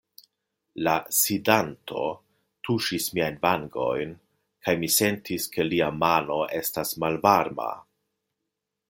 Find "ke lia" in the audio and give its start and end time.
5.57-5.91